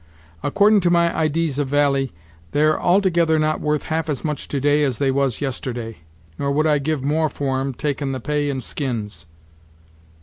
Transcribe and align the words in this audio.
"Accordin' 0.41 0.81
to 0.81 0.89
my 0.89 1.15
idees 1.15 1.59
of 1.59 1.67
valie, 1.67 2.11
they're 2.53 2.81
altogether 2.81 3.37
not 3.37 3.61
worth 3.61 3.83
half 3.83 4.09
as 4.09 4.25
much 4.25 4.47
to 4.47 4.59
day 4.59 4.83
as 4.83 4.97
they 4.97 5.11
was 5.11 5.41
yesterday, 5.41 5.97
nor 6.39 6.51
would 6.51 6.65
I 6.65 6.79
give 6.79 7.03
more 7.03 7.29
for 7.29 7.59
'em, 7.61 7.75
taking 7.75 8.11
the 8.11 8.19
pay 8.19 8.49
in 8.49 8.61
skins." 8.61 9.27